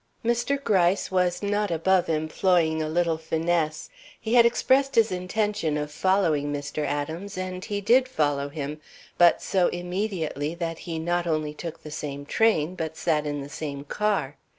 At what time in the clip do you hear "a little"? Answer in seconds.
2.81-3.19